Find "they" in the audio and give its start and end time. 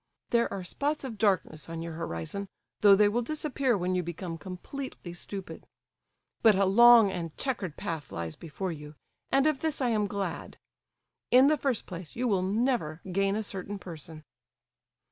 2.95-3.07